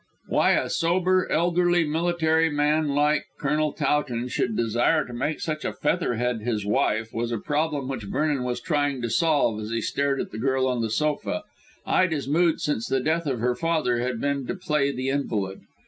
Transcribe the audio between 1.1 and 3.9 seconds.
elderly, military man like Colonel